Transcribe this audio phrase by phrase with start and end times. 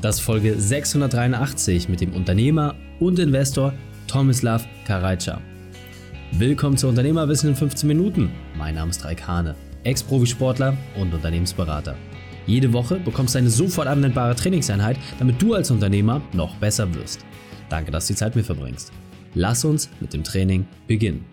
[0.00, 3.74] Das ist Folge 683 mit dem Unternehmer und Investor
[4.06, 5.40] Tomislav Karajca.
[6.30, 8.30] Willkommen zu Unternehmerwissen in 15 Minuten.
[8.56, 11.96] Mein Name ist Raik Hane, Ex-Profisportler und Unternehmensberater.
[12.46, 17.24] Jede Woche bekommst du eine sofort anwendbare Trainingseinheit, damit du als Unternehmer noch besser wirst.
[17.68, 18.92] Danke, dass du die Zeit mit verbringst.
[19.34, 21.24] Lass uns mit dem Training beginnen.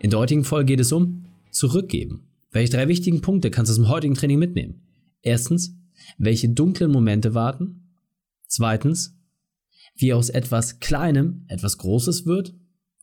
[0.00, 2.24] In der heutigen Folge geht es um Zurückgeben.
[2.50, 4.82] Welche drei wichtigen Punkte kannst du aus dem heutigen Training mitnehmen?
[5.22, 5.76] Erstens,
[6.18, 7.79] welche dunklen Momente warten?
[8.50, 9.16] Zweitens,
[9.94, 12.54] wie aus etwas Kleinem etwas Großes wird.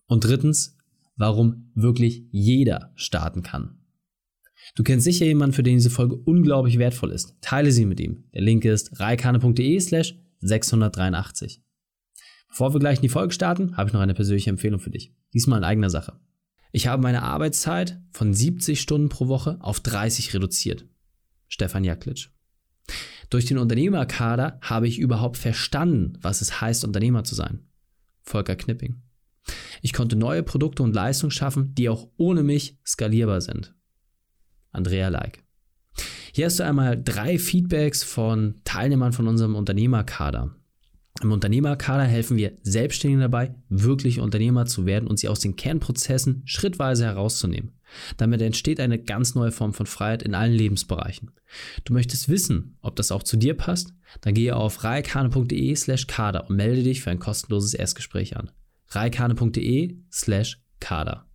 [0.07, 0.77] Und drittens,
[1.15, 3.79] warum wirklich jeder starten kann.
[4.75, 7.35] Du kennst sicher jemanden, für den diese Folge unglaublich wertvoll ist.
[7.41, 8.25] Teile sie mit ihm.
[8.33, 11.63] Der Link ist reikane.de slash 683.
[12.49, 15.13] Bevor wir gleich in die Folge starten, habe ich noch eine persönliche Empfehlung für dich.
[15.33, 16.19] Diesmal in eigener Sache.
[16.71, 20.85] Ich habe meine Arbeitszeit von 70 Stunden pro Woche auf 30 reduziert.
[21.47, 22.29] Stefan Jaklitsch.
[23.29, 27.67] Durch den Unternehmerkader habe ich überhaupt verstanden, was es heißt, Unternehmer zu sein.
[28.23, 29.01] Volker Knipping.
[29.81, 33.73] Ich konnte neue Produkte und Leistungen schaffen, die auch ohne mich skalierbar sind.
[34.71, 35.43] Andrea Like.
[36.33, 40.55] Hier hast du einmal drei Feedbacks von Teilnehmern von unserem Unternehmerkader.
[41.21, 46.43] Im Unternehmerkader helfen wir Selbstständigen dabei, wirklich Unternehmer zu werden und sie aus den Kernprozessen
[46.45, 47.76] schrittweise herauszunehmen.
[48.17, 51.31] Damit entsteht eine ganz neue Form von Freiheit in allen Lebensbereichen.
[51.85, 53.93] Du möchtest wissen, ob das auch zu dir passt?
[54.21, 58.51] Dann gehe auf reikane.de slash kader und melde dich für ein kostenloses Erstgespräch an.
[58.89, 61.27] reikane.de slash kader.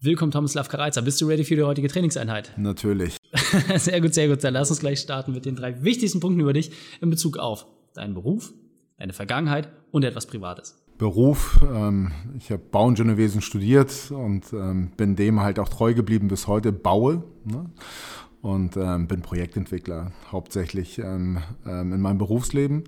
[0.00, 1.00] Willkommen, Tomislav Kareiza.
[1.00, 2.52] Bist du ready für die heutige Trainingseinheit?
[2.58, 3.16] Natürlich.
[3.76, 4.44] sehr gut, sehr gut.
[4.44, 7.66] Dann lass uns gleich starten mit den drei wichtigsten Punkten über dich in Bezug auf
[7.94, 8.52] deinen Beruf,
[8.98, 10.83] deine Vergangenheit und etwas Privates.
[10.98, 16.46] Beruf, ähm, ich habe Bauingenieurwesen studiert und ähm, bin dem halt auch treu geblieben bis
[16.46, 17.66] heute, baue ne?
[18.44, 22.84] Und ähm, bin Projektentwickler hauptsächlich ähm, ähm, in meinem Berufsleben.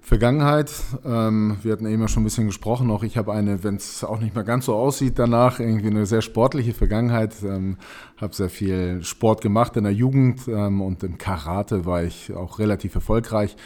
[0.00, 0.70] Vergangenheit,
[1.04, 4.04] ähm, wir hatten eben ja schon ein bisschen gesprochen, auch ich habe eine, wenn es
[4.04, 7.76] auch nicht mehr ganz so aussieht danach, irgendwie eine sehr sportliche Vergangenheit, ähm,
[8.18, 12.94] habe sehr viel Sport gemacht in der Jugend und im Karate war ich auch relativ
[12.94, 13.56] erfolgreich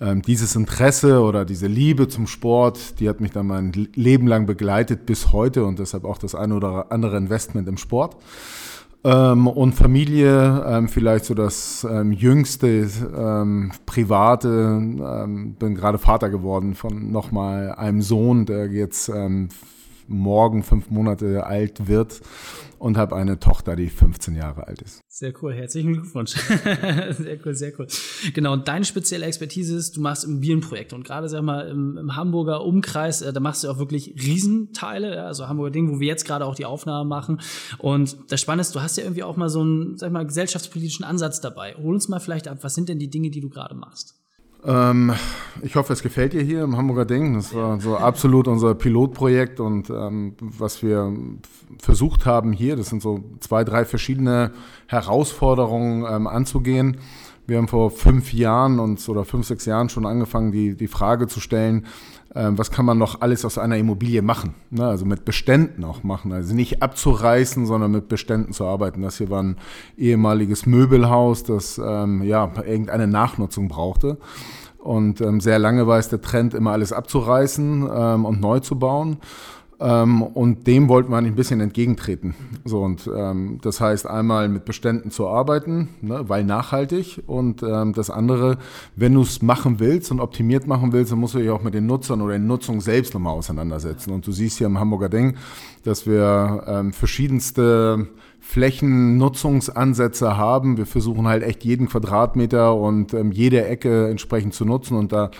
[0.00, 4.44] ähm, dieses Interesse oder diese Liebe zum Sport, die hat mich dann mein Leben lang
[4.44, 8.16] begleitet bis heute und deshalb auch das eine oder andere Investment im Sport.
[9.06, 12.66] Ähm, und Familie, ähm, vielleicht so das ähm, jüngste
[13.16, 19.08] ähm, private, ähm, bin gerade Vater geworden von nochmal einem Sohn, der jetzt
[20.08, 22.20] morgen fünf Monate alt wird
[22.78, 25.00] und habe eine Tochter, die 15 Jahre alt ist.
[25.08, 26.32] Sehr cool, herzlichen Glückwunsch.
[27.10, 27.86] sehr cool, sehr cool.
[28.34, 32.16] Genau, und deine spezielle Expertise ist, du machst Immobilienprojekte und gerade, sag mal, im, im
[32.16, 36.08] Hamburger Umkreis, äh, da machst du auch wirklich Riesenteile, ja, also Hamburger Ding, wo wir
[36.08, 37.40] jetzt gerade auch die Aufnahmen machen.
[37.78, 41.04] Und das Spannende ist, du hast ja irgendwie auch mal so einen, sag mal, gesellschaftspolitischen
[41.04, 41.74] Ansatz dabei.
[41.74, 44.25] Hol uns mal vielleicht ab, was sind denn die Dinge, die du gerade machst?
[44.66, 45.14] Ähm,
[45.62, 47.34] ich hoffe, es gefällt dir hier im Hamburger Ding.
[47.34, 51.12] Das war so absolut unser Pilotprojekt und ähm, was wir
[51.78, 54.52] versucht haben hier, das sind so zwei, drei verschiedene
[54.88, 56.98] Herausforderungen ähm, anzugehen.
[57.46, 61.28] Wir haben vor fünf Jahren uns oder fünf, sechs Jahren schon angefangen, die, die Frage
[61.28, 61.86] zu stellen,
[62.34, 64.54] ähm, was kann man noch alles aus einer Immobilie machen?
[64.70, 64.86] Ne?
[64.86, 66.32] Also mit Beständen auch machen.
[66.32, 69.02] Also nicht abzureißen, sondern mit Beständen zu arbeiten.
[69.02, 69.56] Das hier war ein
[69.96, 74.18] ehemaliges Möbelhaus, das ähm, ja irgendeine Nachnutzung brauchte.
[74.78, 78.78] Und ähm, sehr lange war es der Trend, immer alles abzureißen ähm, und neu zu
[78.78, 79.16] bauen.
[79.78, 82.34] Ähm, und dem wollten wir ein bisschen entgegentreten.
[82.64, 87.22] So, und ähm, das heißt einmal mit Beständen zu arbeiten, ne, weil nachhaltig.
[87.26, 88.56] Und ähm, das andere,
[88.94, 91.74] wenn du es machen willst und optimiert machen willst, dann musst du dich auch mit
[91.74, 94.12] den Nutzern oder den Nutzung selbst nochmal auseinandersetzen.
[94.12, 95.36] Und du siehst hier im Hamburger Ding,
[95.84, 98.08] dass wir ähm, verschiedenste
[98.40, 100.78] Flächennutzungsansätze haben.
[100.78, 105.30] Wir versuchen halt echt jeden Quadratmeter und ähm, jede Ecke entsprechend zu nutzen und da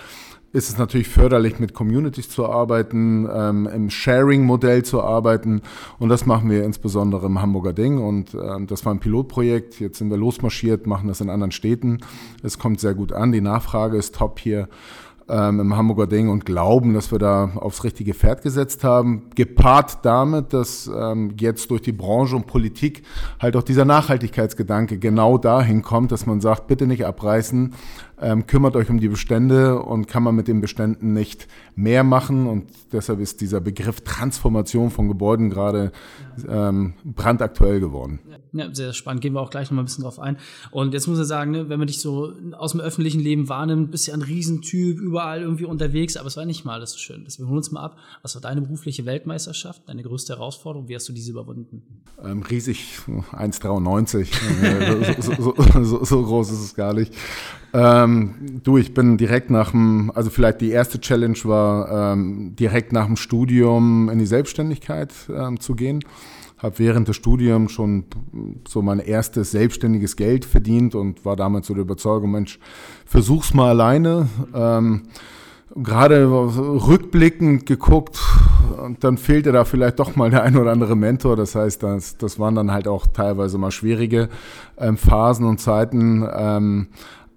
[0.56, 5.61] ist es natürlich förderlich, mit Communities zu arbeiten, ähm, im Sharing-Modell zu arbeiten.
[5.99, 7.99] Und das machen wir insbesondere im Hamburger Ding.
[7.99, 9.78] Und ähm, das war ein Pilotprojekt.
[9.81, 11.99] Jetzt sind wir losmarschiert, machen das in anderen Städten.
[12.43, 13.33] Es kommt sehr gut an.
[13.33, 14.71] Die Nachfrage ist top hier
[15.28, 19.31] ähm, im Hamburger Ding und glauben, dass wir da aufs richtige Pferd gesetzt haben.
[19.34, 23.03] Gepaart damit, dass ähm, jetzt durch die Branche und Politik
[23.41, 27.75] halt auch dieser Nachhaltigkeitsgedanke genau dahin kommt, dass man sagt, bitte nicht abreißen,
[28.21, 32.47] ähm, kümmert euch um die Bestände und kann man mit den Beständen nicht mehr machen.
[32.47, 35.92] Und deshalb ist dieser Begriff Transformation von Gebäuden gerade
[36.48, 38.21] ähm, brandaktuell geworden.
[38.53, 39.21] Ja, sehr spannend.
[39.22, 40.39] Gehen wir auch gleich noch mal ein bisschen drauf ein.
[40.71, 43.91] Und jetzt muss ich sagen, ne, wenn man dich so aus dem öffentlichen Leben wahrnimmt,
[43.91, 46.98] bist du ja ein Riesentyp, überall irgendwie unterwegs, aber es war nicht mal alles so
[46.98, 47.24] schön.
[47.27, 47.98] Deswegen holen uns mal ab.
[48.22, 50.89] Was war deine berufliche Weltmeisterschaft, deine größte Herausforderung?
[50.89, 51.83] Wie hast du diese überwunden?
[52.24, 52.98] Ähm, riesig,
[53.33, 55.21] 1,93.
[55.21, 57.12] so, so, so, so, groß ist es gar nicht.
[57.77, 62.95] Ähm, du, ich bin direkt nach dem, also vielleicht die erste Challenge war, ähm, direkt
[62.95, 66.03] nach dem Studium in die Selbstständigkeit ähm, zu gehen.
[66.57, 68.05] Habe während des Studiums schon
[68.67, 72.59] so mein erstes selbstständiges Geld verdient und war damals so der Überzeugung, Mensch,
[73.05, 74.27] versuch's mal alleine.
[74.55, 75.03] Ähm,
[75.75, 78.19] gerade rückblickend geguckt
[78.83, 81.37] und dann fehlte da vielleicht doch mal der ein oder andere Mentor.
[81.37, 84.31] Das heißt, das, das waren dann halt auch teilweise mal schwierige
[84.79, 86.27] ähm, Phasen und Zeiten.
[86.34, 86.87] Ähm,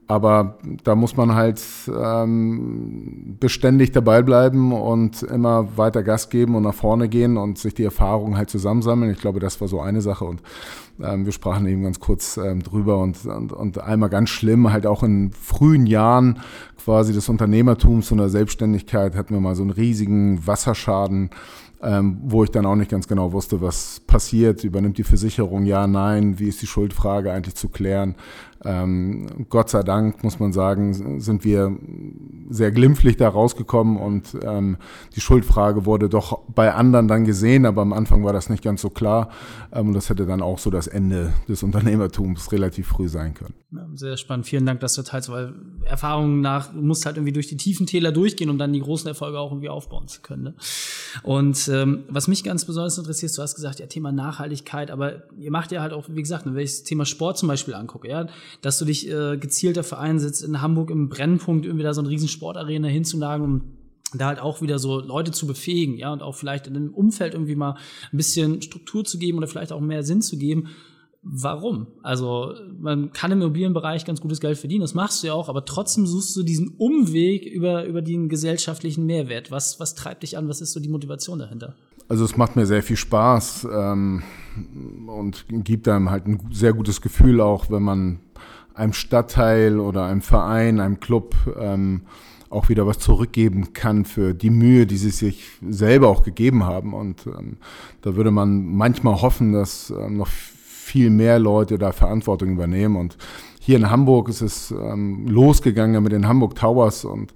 [0.10, 6.64] aber da muss man halt ähm, beständig dabei bleiben und immer weiter Gas geben und
[6.64, 9.12] nach vorne gehen und sich die Erfahrungen halt zusammensammeln.
[9.12, 10.26] Ich glaube, das war so eine Sache.
[10.26, 10.42] Und
[11.00, 14.88] ähm, wir sprachen eben ganz kurz ähm, drüber und, und, und einmal ganz schlimm, halt
[14.88, 16.40] auch in frühen Jahren
[16.84, 21.30] quasi des Unternehmertums und der Selbstständigkeit hatten wir mal so einen riesigen Wasserschaden
[21.82, 24.64] ähm, wo ich dann auch nicht ganz genau wusste, was passiert.
[24.64, 25.66] Übernimmt die Versicherung?
[25.66, 26.40] Ja, nein.
[26.40, 28.16] Wie ist die Schuldfrage eigentlich zu klären?
[28.66, 31.78] Ähm, Gott sei Dank, muss man sagen, sind wir
[32.50, 34.78] sehr glimpflich da rausgekommen und ähm,
[35.16, 38.82] die Schuldfrage wurde doch bei anderen dann gesehen, aber am Anfang war das nicht ganz
[38.82, 39.30] so klar
[39.72, 43.54] ähm, und das hätte dann auch so das Ende des Unternehmertums relativ früh sein können.
[43.94, 44.48] Sehr spannend.
[44.48, 45.54] Vielen Dank, dass du teilst, weil
[45.86, 49.08] Erfahrungen nach, du musst halt irgendwie durch die tiefen Täler durchgehen, um dann die großen
[49.08, 50.44] Erfolge auch irgendwie aufbauen zu können.
[50.44, 50.54] Ne?
[51.24, 55.52] Und ähm, was mich ganz besonders interessiert, du hast gesagt, ja, Thema Nachhaltigkeit, aber ihr
[55.52, 58.28] macht ja halt auch, wie gesagt, wenn ich das Thema Sport zum Beispiel angucke, ja,
[58.62, 62.10] dass du dich äh, gezielt dafür einsetzt, in Hamburg im Brennpunkt irgendwie da so eine
[62.10, 63.62] riesen Sportarena hinzunagen, um
[64.14, 67.34] da halt auch wieder so Leute zu befähigen, ja, und auch vielleicht in dem Umfeld
[67.34, 67.76] irgendwie mal
[68.12, 70.70] ein bisschen Struktur zu geben oder vielleicht auch mehr Sinn zu geben.
[71.22, 71.88] Warum?
[72.02, 75.66] Also, man kann im Immobilienbereich ganz gutes Geld verdienen, das machst du ja auch, aber
[75.66, 79.52] trotzdem suchst du diesen Umweg über, über den gesellschaftlichen Mehrwert.
[79.52, 80.48] Was, was treibt dich an?
[80.48, 81.76] Was ist so die Motivation dahinter?
[82.08, 84.24] Also, es macht mir sehr viel Spaß ähm,
[85.08, 88.20] und gibt einem halt ein sehr gutes Gefühl auch, wenn man
[88.74, 92.02] einem Stadtteil oder einem Verein, einem Club ähm,
[92.50, 96.94] auch wieder was zurückgeben kann für die Mühe, die sie sich selber auch gegeben haben.
[96.94, 97.58] Und ähm,
[98.02, 102.96] da würde man manchmal hoffen, dass ähm, noch viel mehr Leute da Verantwortung übernehmen.
[102.96, 103.18] Und
[103.60, 107.34] hier in Hamburg ist es ähm, losgegangen mit den Hamburg Towers und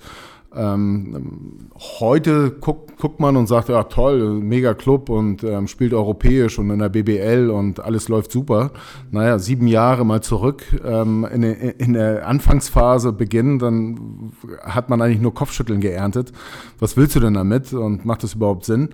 [0.56, 1.70] ähm,
[2.00, 6.70] heute guckt, guckt man und sagt, ja toll, mega Club und ähm, spielt europäisch und
[6.70, 8.72] in der BBL und alles läuft super.
[9.12, 14.32] Naja, sieben Jahre mal zurück ähm, in, in, der Anfangsphase beginnen, dann
[14.64, 16.32] hat man eigentlich nur Kopfschütteln geerntet.
[16.80, 18.90] Was willst du denn damit und macht das überhaupt Sinn?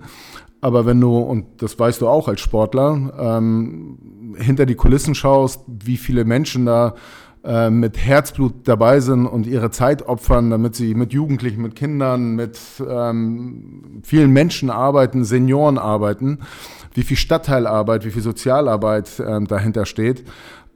[0.60, 3.98] Aber wenn du, und das weißt du auch als Sportler, ähm,
[4.36, 6.94] hinter die Kulissen schaust, wie viele Menschen da
[7.44, 12.34] äh, mit Herzblut dabei sind und ihre Zeit opfern, damit sie mit Jugendlichen, mit Kindern,
[12.34, 16.40] mit ähm, vielen Menschen arbeiten, Senioren arbeiten,
[16.94, 20.24] wie viel Stadtteilarbeit, wie viel Sozialarbeit ähm, dahinter steht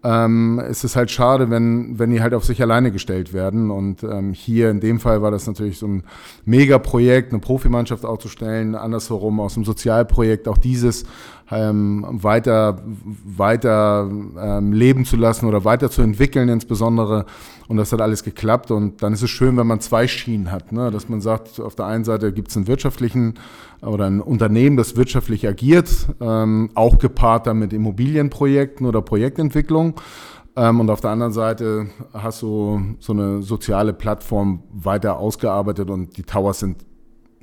[0.04, 3.70] ähm, ist es halt schade, wenn, wenn die halt auf sich alleine gestellt werden.
[3.70, 6.02] Und ähm, hier in dem Fall war das natürlich so ein
[6.44, 11.04] Megaprojekt, eine Profimannschaft aufzustellen, andersherum aus dem Sozialprojekt auch dieses
[11.50, 12.82] ähm, weiter,
[13.24, 17.24] weiter ähm, leben zu lassen oder weiter zu entwickeln insbesondere.
[17.66, 18.70] Und das hat alles geklappt.
[18.70, 20.70] Und dann ist es schön, wenn man zwei Schienen hat.
[20.70, 20.90] Ne?
[20.90, 23.34] Dass man sagt, auf der einen Seite gibt es einen wirtschaftlichen
[23.82, 29.94] oder ein Unternehmen, das wirtschaftlich agiert, ähm, auch gepaart dann mit Immobilienprojekten oder Projektentwicklung.
[30.56, 36.16] Ähm, und auf der anderen Seite hast du so eine soziale Plattform weiter ausgearbeitet und
[36.16, 36.84] die Towers sind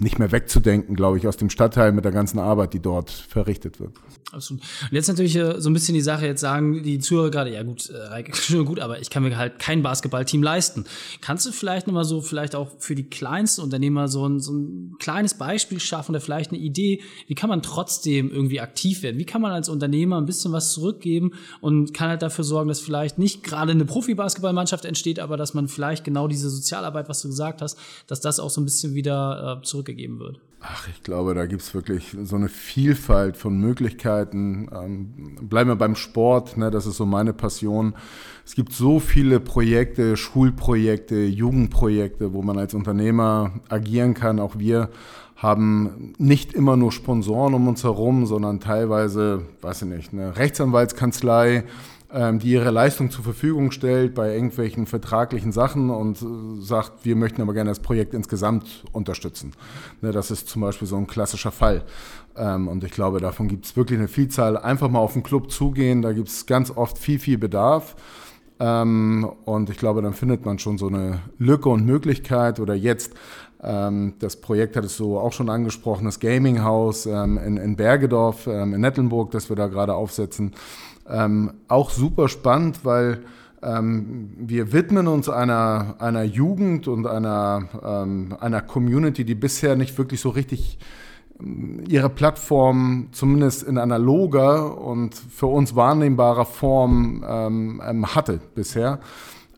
[0.01, 3.79] nicht mehr wegzudenken, glaube ich, aus dem Stadtteil mit der ganzen Arbeit, die dort verrichtet
[3.79, 3.93] wird.
[4.31, 4.61] Absolut.
[4.61, 7.63] Und jetzt natürlich äh, so ein bisschen die Sache, jetzt sagen die Zuhörer gerade, ja
[7.63, 10.85] gut, äh, schön gut, aber ich kann mir halt kein Basketballteam leisten.
[11.19, 14.95] Kannst du vielleicht nochmal so, vielleicht auch für die kleinsten Unternehmer so ein, so ein
[14.99, 19.17] kleines Beispiel schaffen oder vielleicht eine Idee, wie kann man trotzdem irgendwie aktiv werden?
[19.17, 22.79] Wie kann man als Unternehmer ein bisschen was zurückgeben und kann halt dafür sorgen, dass
[22.79, 27.27] vielleicht nicht gerade eine Profi-Basketballmannschaft entsteht, aber dass man vielleicht genau diese Sozialarbeit, was du
[27.27, 27.77] gesagt hast,
[28.07, 30.39] dass das auch so ein bisschen wieder äh, zurückgegeben wird?
[30.63, 34.69] Ach, ich glaube, da gibt es wirklich so eine Vielfalt von Möglichkeiten.
[34.71, 37.95] Ähm, bleiben wir beim Sport, ne, das ist so meine Passion.
[38.45, 44.39] Es gibt so viele Projekte, Schulprojekte, Jugendprojekte, wo man als Unternehmer agieren kann.
[44.39, 44.89] Auch wir
[45.35, 51.63] haben nicht immer nur Sponsoren um uns herum, sondern teilweise, weiß ich nicht, eine Rechtsanwaltskanzlei,
[52.13, 57.41] die ihre Leistung zur Verfügung stellt bei irgendwelchen vertraglichen Sachen und äh, sagt, wir möchten
[57.41, 59.53] aber gerne das Projekt insgesamt unterstützen.
[60.01, 61.83] Ne, das ist zum Beispiel so ein klassischer Fall.
[62.35, 64.57] Ähm, und ich glaube, davon gibt es wirklich eine Vielzahl.
[64.57, 67.95] Einfach mal auf den Club zugehen, da gibt es ganz oft viel, viel Bedarf.
[68.59, 72.59] Ähm, und ich glaube, dann findet man schon so eine Lücke und Möglichkeit.
[72.59, 73.13] Oder jetzt,
[73.63, 79.49] das Projekt hattest du auch schon angesprochen, das Gaming House in, Bergedorf, in Nettelnburg, das
[79.49, 80.55] wir da gerade aufsetzen.
[81.11, 83.23] Ähm, auch super spannend, weil
[83.61, 89.97] ähm, wir widmen uns einer, einer Jugend und einer, ähm, einer Community, die bisher nicht
[89.97, 90.79] wirklich so richtig
[91.39, 98.99] ähm, ihre Plattform zumindest in analoger und für uns wahrnehmbarer Form ähm, ähm hatte bisher.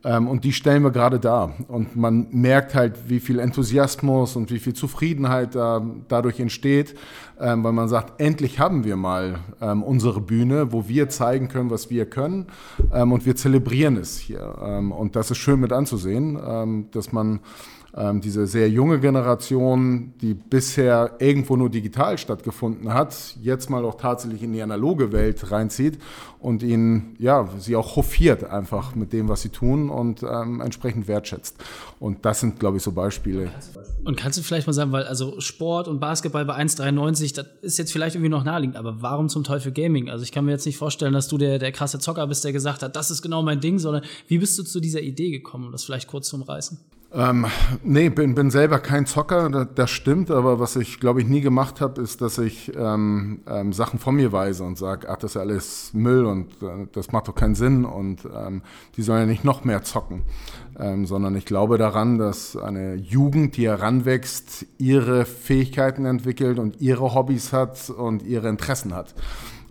[0.04, 1.54] Ähm, und die stellen wir gerade dar.
[1.68, 6.94] Und man merkt halt, wie viel Enthusiasmus und wie viel Zufriedenheit da, dadurch entsteht,
[7.40, 11.70] ähm, weil man sagt, endlich haben wir mal ähm, unsere Bühne, wo wir zeigen können,
[11.70, 12.46] was wir können.
[12.90, 14.58] und wir zelebrieren es hier.
[14.96, 17.40] und das ist schön mit anzusehen, dass man
[17.96, 23.96] ähm, diese sehr junge Generation, die bisher irgendwo nur digital stattgefunden hat, jetzt mal auch
[23.96, 25.98] tatsächlich in die analoge Welt reinzieht
[26.40, 31.06] und ihnen, ja, sie auch hofiert einfach mit dem, was sie tun und ähm, entsprechend
[31.06, 31.56] wertschätzt.
[32.00, 33.50] Und das sind, glaube ich, so Beispiele.
[34.04, 37.78] Und kannst du vielleicht mal sagen, weil also Sport und Basketball bei 1,93, das ist
[37.78, 40.10] jetzt vielleicht irgendwie noch naheliegend, aber warum zum Teufel Gaming?
[40.10, 42.52] Also ich kann mir jetzt nicht vorstellen, dass du der, der krasse Zocker bist, der
[42.52, 45.66] gesagt hat, das ist genau mein Ding, sondern wie bist du zu dieser Idee gekommen,
[45.66, 46.78] um das vielleicht kurz zu umreißen?
[47.16, 47.46] Ähm,
[47.84, 51.80] nee, bin, bin selber kein Zocker, das, stimmt, aber was ich, glaube ich, nie gemacht
[51.80, 55.34] habe, ist, dass ich ähm, ähm, Sachen von mir weise und sage, ach, das ist
[55.36, 58.62] ja alles Müll und äh, das macht doch keinen Sinn und ähm,
[58.96, 60.22] die sollen ja nicht noch mehr zocken,
[60.76, 67.14] ähm, sondern ich glaube daran, dass eine Jugend, die heranwächst, ihre Fähigkeiten entwickelt und ihre
[67.14, 69.14] Hobbys hat und ihre Interessen hat.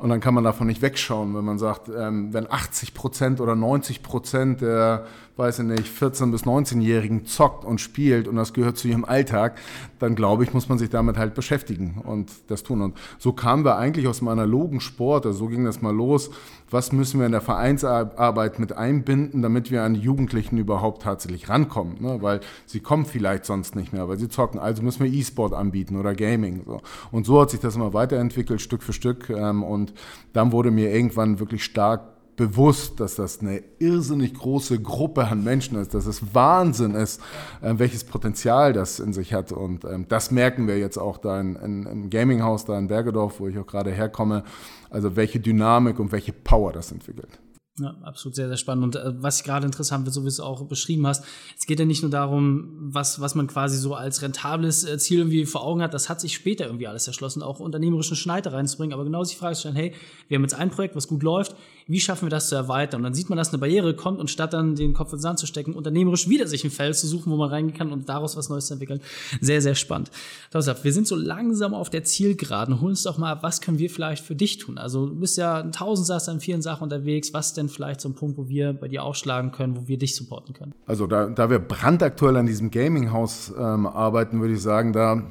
[0.04, 3.56] Und dann kann man davon nicht wegschauen, wenn man sagt, ähm, wenn 80 Prozent oder
[3.56, 8.78] 90 Prozent der, weiß ich nicht, 14- bis 19-Jährigen zockt und spielt und das gehört
[8.78, 9.58] zu ihrem Alltag,
[10.00, 12.82] dann glaube ich, muss man sich damit halt beschäftigen und das tun.
[12.82, 16.30] Und so kamen wir eigentlich aus dem analogen Sport, also so ging das mal los,
[16.70, 22.02] was müssen wir in der Vereinsarbeit mit einbinden, damit wir an Jugendlichen überhaupt tatsächlich rankommen.
[22.02, 22.18] Ne?
[22.22, 24.60] Weil sie kommen vielleicht sonst nicht mehr, weil sie zocken.
[24.60, 26.64] Also müssen wir E-Sport anbieten oder Gaming.
[26.66, 26.82] So.
[27.12, 29.30] Und so hat sich das immer weiterentwickelt, Stück für Stück.
[29.30, 29.94] Ähm, und
[30.34, 35.78] dann wurde mir irgendwann wirklich stark bewusst, dass das eine irrsinnig große Gruppe an Menschen
[35.78, 37.22] ist, dass es Wahnsinn ist,
[37.62, 39.52] äh, welches Potenzial das in sich hat.
[39.52, 43.40] Und ähm, das merken wir jetzt auch da in, in, im Gaminghaus, da in Bergedorf,
[43.40, 44.44] wo ich auch gerade herkomme.
[44.90, 47.40] Also welche Dynamik und welche Power das entwickelt.
[47.80, 48.84] Ja, absolut sehr, sehr spannend.
[48.84, 51.26] Und äh, was ich gerade interessant wird, so wie du es auch beschrieben hast,
[51.58, 55.20] es geht ja nicht nur darum, was, was man quasi so als rentables äh, Ziel
[55.20, 58.94] irgendwie vor Augen hat, das hat sich später irgendwie alles erschlossen, auch unternehmerischen Schneide reinzubringen,
[58.94, 59.94] aber genau die Frage stellen, hey,
[60.28, 61.56] wir haben jetzt ein Projekt, was gut läuft,
[61.88, 63.00] wie schaffen wir das zu erweitern?
[63.00, 65.22] Und dann sieht man, dass eine Barriere kommt und statt dann den Kopf in den
[65.22, 68.08] Sand zu stecken, unternehmerisch wieder sich ein Feld zu suchen, wo man reingehen kann und
[68.08, 69.02] daraus was Neues zu entwickeln.
[69.42, 70.12] Sehr, sehr spannend.
[70.52, 72.82] Thomas, wir sind so langsam auf der Zielgeraden.
[72.82, 74.78] Hol uns doch mal ab, was können wir vielleicht für dich tun?
[74.78, 77.34] Also du bist ja ein Tausendsasser in vielen Sachen unterwegs.
[77.34, 80.16] Was denn vielleicht so ein Punkt, wo wir bei dir aufschlagen können, wo wir dich
[80.16, 80.74] supporten können?
[80.86, 85.24] Also da, da wir brandaktuell an diesem Gaming-Haus ähm, arbeiten, würde ich sagen, da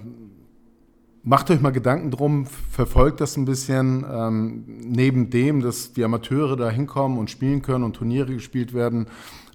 [1.25, 4.05] Macht euch mal Gedanken drum, verfolgt das ein bisschen.
[4.11, 9.07] Ähm, neben dem, dass die Amateure da hinkommen und spielen können und Turniere gespielt werden,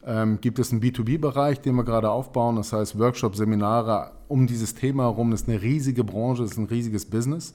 [0.06, 2.56] ähm, gibt es einen B2B-Bereich, den wir gerade aufbauen.
[2.56, 5.32] Das heißt, Workshops, Seminare um dieses Thema herum.
[5.32, 7.52] Das ist eine riesige Branche, das ist ein riesiges Business.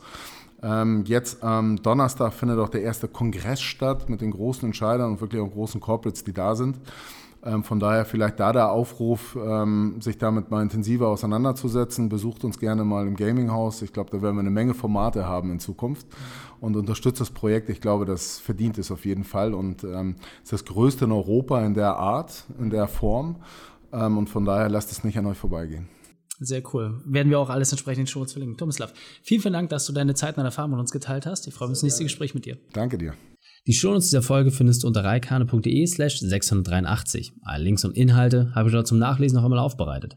[0.62, 5.21] Ähm, jetzt am Donnerstag findet auch der erste Kongress statt mit den großen Entscheidern und
[5.21, 6.78] wirklich auch großen Corporates, die da sind.
[7.45, 12.09] Ähm, von daher vielleicht da der Aufruf, ähm, sich damit mal intensiver auseinanderzusetzen.
[12.09, 13.83] Besucht uns gerne mal im Gaminghaus.
[13.83, 16.07] Ich glaube, da werden wir eine Menge Formate haben in Zukunft
[16.61, 17.69] und unterstützt das Projekt.
[17.69, 20.14] Ich glaube, das verdient es auf jeden Fall und ähm,
[20.45, 23.37] ist das größte in Europa in der Art, in der Form.
[23.92, 25.88] Ähm, und von daher lasst es nicht an euch vorbeigehen.
[26.44, 27.00] Sehr cool.
[27.06, 28.58] Werden wir auch alles entsprechend in den Show verlinken.
[28.58, 31.46] Tomislav, vielen, vielen Dank, dass du deine Zeit und deine Erfahrung mit uns geteilt hast.
[31.46, 32.58] Ich freue mich auf das nächste Gespräch mit dir.
[32.72, 33.14] Danke dir.
[33.68, 37.32] Die Shownotes dieser Folge findest du unter reikane.de slash 683.
[37.42, 40.16] Alle Links und Inhalte habe ich dort zum Nachlesen noch einmal aufbereitet.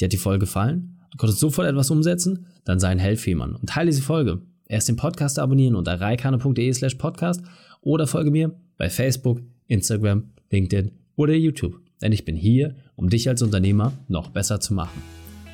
[0.00, 0.98] Dir hat die Folge gefallen?
[1.10, 2.46] Du konntest sofort etwas umsetzen?
[2.64, 4.40] Dann sei ein jemanden und teile diese Folge.
[4.66, 7.42] Erst den Podcast abonnieren unter reikane.de slash podcast
[7.82, 11.80] oder folge mir bei Facebook, Instagram, LinkedIn oder YouTube.
[12.00, 15.17] Denn ich bin hier, um dich als Unternehmer noch besser zu machen.